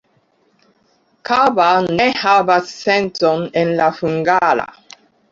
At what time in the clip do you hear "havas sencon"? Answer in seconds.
2.21-3.45